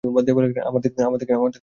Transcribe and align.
আমার 0.67 0.79
থেকে 0.79 0.95
দূরে 1.11 1.27
থাকো! 1.27 1.45